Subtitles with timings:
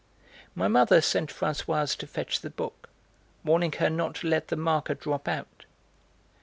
[0.55, 2.89] My mother sent Françoise to fetch the book,
[3.45, 5.65] warning her not to let the marker drop out.